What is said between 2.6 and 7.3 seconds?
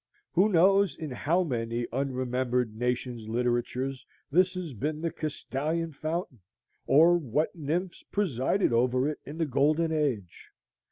nations' literatures this has been the Castalian Fountain? or